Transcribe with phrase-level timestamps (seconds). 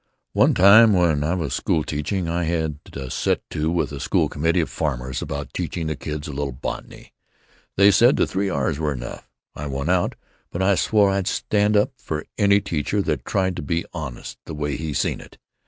[0.33, 4.29] "One time when I was school teaching I had a set to with a school
[4.29, 7.13] committee of farmers about teaching the kids a little botany.
[7.75, 9.29] They said the three R's were enough.
[9.53, 10.15] I won out,
[10.49, 14.55] but I swore I'd stand up for any teacher that tried to be honest the
[14.55, 15.37] way he seen it.